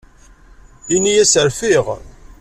[0.95, 1.85] Ini-as rfiɣ.